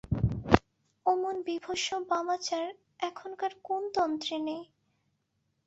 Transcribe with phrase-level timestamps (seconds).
[1.05, 2.65] অমন বীভৎস বামাচার
[3.01, 4.63] এখনকার কোন তন্ত্রে নেই।